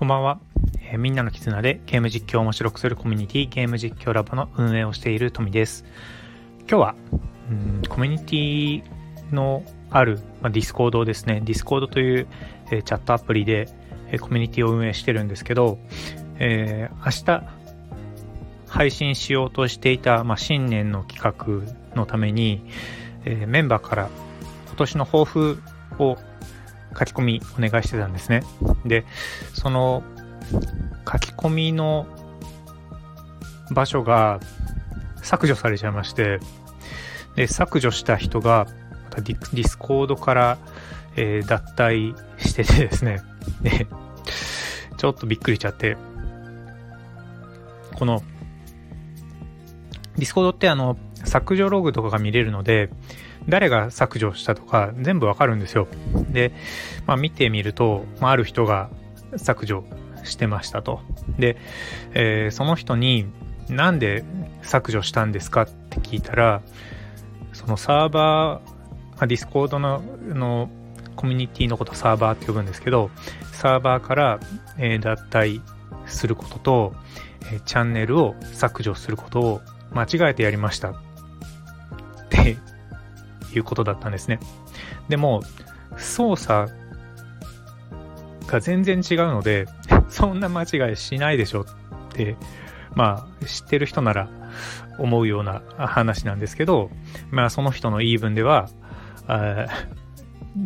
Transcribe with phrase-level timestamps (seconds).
[0.00, 0.40] こんばんは、
[0.90, 5.84] えー、みんなの絆でゲーム実況を面白くするコミュニティゲーム実況ラボの運営をしているトミです。
[6.60, 6.94] 今日は、
[7.50, 11.42] うん、コミュニティのある、まあ、ディスコードですね。
[11.44, 12.26] ディスコードという、
[12.70, 13.68] えー、チャットアプリで、
[14.08, 15.78] えー、コミュニティを運営してるんですけど、
[16.38, 17.46] えー、明日
[18.68, 22.64] 配信しようとしていた、まあ、新年の企画のために、
[23.26, 24.08] えー、メンバーから
[24.68, 25.62] 今年の抱負
[25.98, 26.16] を
[26.98, 28.42] 書き込みお願いしてたんですね。
[28.84, 29.04] で、
[29.54, 30.02] その
[31.10, 32.06] 書き込みの
[33.70, 34.40] 場所が
[35.22, 36.40] 削除されちゃいまして、
[37.36, 38.66] で削除した人が
[39.04, 40.58] またディスコードから、
[41.16, 43.20] えー、脱退しててですね、
[43.62, 43.86] で、
[44.96, 45.96] ちょっとびっくりしちゃって、
[47.94, 48.22] この
[50.16, 52.90] ディスコードってあの削除ログとかが見れるので、
[53.48, 55.88] 誰が削除したとか全部わかるんですよ。
[56.30, 56.52] で、
[57.06, 58.90] まあ見てみると、まあ、ある人が
[59.36, 59.84] 削除
[60.24, 61.00] してましたと。
[61.38, 61.56] で、
[62.14, 63.26] えー、その人に
[63.68, 64.24] なんで
[64.62, 66.62] 削除したんですかって聞いたら、
[67.52, 70.70] そのサーバー、ディスコードのの
[71.16, 73.10] コミュニティのことサーバーって呼ぶんですけど、
[73.52, 74.40] サーバーから、
[74.78, 75.60] えー、脱退
[76.06, 76.94] することと、
[77.52, 79.60] えー、チャンネルを削除することを
[79.92, 80.94] 間違えてやりましたっ
[82.30, 82.56] て
[83.54, 84.40] いうことだったんですね。
[85.08, 85.42] でも、
[85.96, 86.70] 操作
[88.46, 89.66] が全然違うので、
[90.08, 91.64] そんな間違いしないでしょっ
[92.10, 92.36] て、
[92.94, 94.28] まあ、知ってる人なら
[94.98, 96.90] 思うような話なんですけど、
[97.30, 98.68] まあ、その人の言い分では、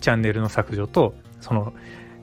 [0.00, 1.72] チャンネルの削除と、その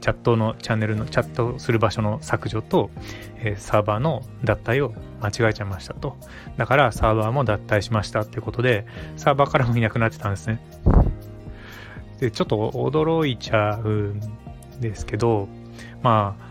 [0.01, 2.89] チャットのチャンネルのチャットする場所の削除と、
[3.37, 6.17] え、サーバーの脱退を間違えちゃいましたと。
[6.57, 8.85] だからサーバーも脱退しましたってことで、
[9.17, 10.59] サーバーからもいなくなってたんですね。
[12.19, 14.21] で、ちょっと驚いちゃうん
[14.79, 15.47] ですけど、
[16.01, 16.45] まあ、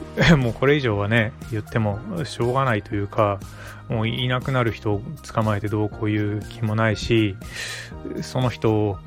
[0.36, 3.40] もうこれ以上はね、言ってもしょうがないというか、
[3.88, 5.02] もういなくなる人を
[5.32, 7.36] 捕まえてどうこういう気もないし、
[8.22, 8.98] その人を、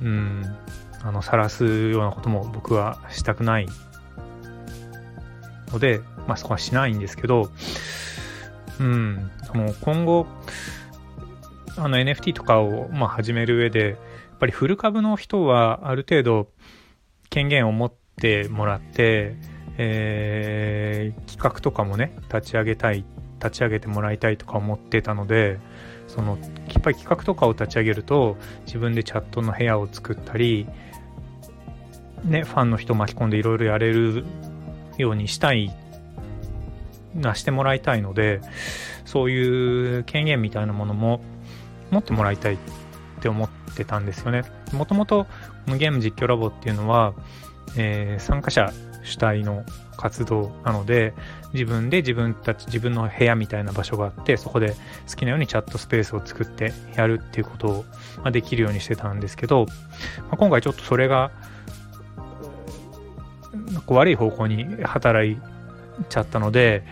[0.00, 0.56] うん、
[1.02, 3.68] あの、晒すようなことも僕はしたくない
[5.72, 7.50] ので、まあそこはしないんですけど、
[8.80, 10.26] うん、その今後、
[11.76, 16.48] あの NFT とかをまあ始める上で、やっぱりフル株の人はある程度
[17.30, 19.36] 権限を持ってもらって、
[19.78, 23.04] えー、企画とかもね、立ち上げたい、
[23.42, 25.58] 立ち上げてもらいたいとか思ってたので、
[26.08, 26.38] その、
[26.68, 30.66] やっぱり企画とかを立ち上げると、自分でチャットの部屋を作ったり、
[32.24, 34.24] ね、ファンの人巻き込んでいろいろやれる
[34.98, 35.72] ようにしたい
[37.14, 38.40] なしてもらいたいので
[39.04, 41.20] そういう権限みたいなものも
[41.90, 42.58] 持ってもらいたいっ
[43.20, 44.42] て思ってたんですよね。
[44.72, 45.24] もともと
[45.64, 47.14] このゲーム実況ラボっていうのは、
[47.76, 48.72] えー、参加者
[49.04, 49.64] 主体の
[49.96, 51.14] 活動なので
[51.52, 54.74] 自分で自分たち自分の部屋みたいな場所があってそこで
[55.08, 57.84] 好きなようにチャットスペースを作ってやるっていうことを、
[58.22, 59.66] ま、できるようにしてたんですけど、
[60.18, 61.30] まあ、今回ちょっとそれが
[63.86, 65.38] 悪い方向に働い
[66.08, 66.84] ちゃったので、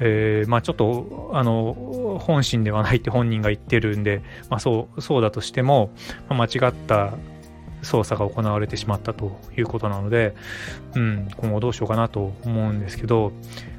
[0.00, 5.90] えー、まあちょっと、あの、本心ではないって本人が言ってるんで、まあそう、そうだとしても、
[6.28, 7.14] まあ、間違った
[7.86, 10.34] 操作が行われてしまったということなので、
[10.94, 13.32] うん、今後どうしようかなと思うんですけど、やっ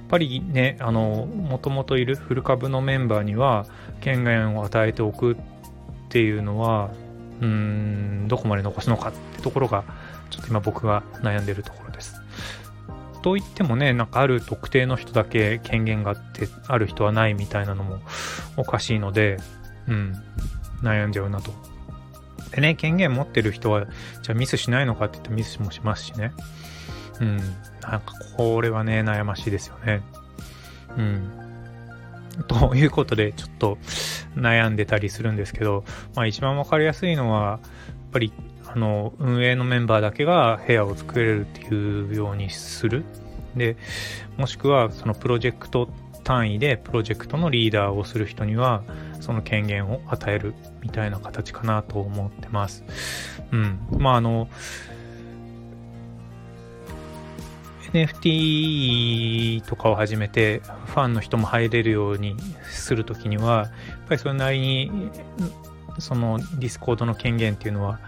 [0.09, 3.65] ぱりね、あの、もともといるフル株のメンバーには
[3.99, 5.35] 権限を与えておくっ
[6.09, 6.89] ていうのは、
[7.41, 9.83] うん、どこまで残すのかってところが、
[10.29, 12.15] ちょっと今僕が悩んでるところです。
[13.21, 17.99] といってもね、なんかある特定の人だけ権限があって、ある人はないみたいなのも
[18.55, 19.37] おかしいので、
[19.87, 20.15] うん、
[20.81, 21.51] 悩んじゃうなと。
[22.51, 23.85] でね、権限持ってる人は、
[24.23, 26.31] じゃあミスしないのかって言ってミスもしますしね。
[27.19, 27.43] うん、なん
[28.01, 28.01] か
[28.35, 30.01] これはね、悩ましいですよね。
[30.97, 31.31] うん。
[32.47, 33.77] ということで、ちょっと
[34.35, 35.83] 悩んでたりするんですけど、
[36.15, 37.59] まあ一番わかりやすいのは、やっ
[38.11, 38.31] ぱり
[38.67, 43.05] あの運営のメンバーだけが部屋を作れるっていうようにする
[43.55, 43.77] で
[44.37, 45.89] もしくはそのプロジェクト
[46.23, 48.83] 単位でプロジェクトのリーダーをする人には
[49.19, 52.83] その権限を与えるみたいな形かなと思ってます。
[53.51, 53.79] うん。
[53.97, 54.49] まああの
[57.93, 62.35] NFT とかを始めてファンの人も入れるように
[62.69, 64.91] するときにはやっぱりそれなりに
[65.99, 67.99] そのディスコードの権限っていうのは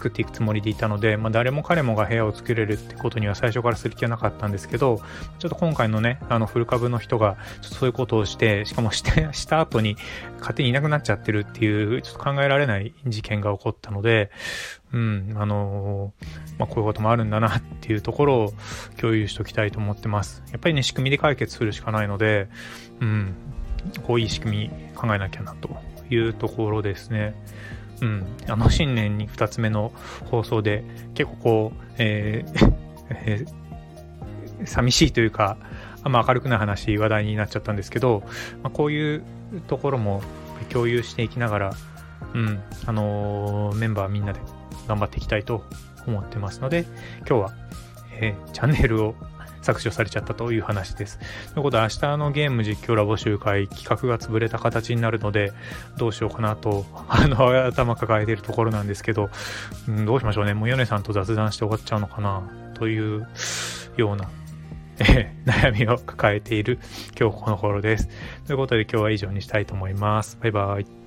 [0.00, 5.02] 作っていくつもりでいたので、まあ、誰も彼もが部屋を作れるってことには最初からする気はなかったんですけど、
[5.38, 9.96] ちょっと今回のね、あの、古株の人が、ちょっとそういうことをして、しかもして、した後に
[10.38, 14.30] 勝手にいなくなっちゃってるっていう、ちょっと考えられない事件が起こったので、
[14.92, 18.52] うん、あのー、まあ、こういうこともあるんだなっていうところを
[18.98, 20.42] 共有しておきたいと思ってます。
[20.50, 22.48] やっぱりね、仕組みで解決するしかないので、
[23.00, 23.34] うん、
[24.02, 25.76] こういい仕組み考えなきゃなと
[26.10, 27.34] いうところですね。
[28.00, 29.92] うん、あの新年に2つ目の
[30.30, 32.74] 放送で結構こう、えー
[33.10, 35.56] えー、寂しいというか、
[36.02, 38.22] あんま明るくない話、話題になっちゃったんですけど、
[38.62, 39.22] まあ、こういう
[39.66, 40.22] ところも
[40.70, 41.70] 共有していきながら、
[42.34, 44.40] うん、あのー、メンバーみんなで
[44.86, 45.64] 頑張っていきたいと
[46.06, 46.86] 思ってますので、
[47.28, 47.52] 今日は、
[48.12, 49.14] えー、チャンネルを
[49.62, 51.18] 削除されちゃったという話です。
[51.54, 55.52] ということで、明日のゲーム実況ラボ集会、企画が潰れた形になるので、
[55.96, 59.30] どうしようかなと、 あの、頭抱えているところなんですけど、
[59.88, 60.54] うん、どうしましょうね。
[60.54, 62.42] もう米さんと雑談して終わっちゃうのかな、
[62.74, 63.26] という
[63.96, 64.28] ような、
[65.00, 66.78] え悩みを抱えている
[67.18, 68.08] 今日この頃です。
[68.46, 70.38] ということで今日は以上にしたいと思います。
[70.42, 70.99] バイバイ。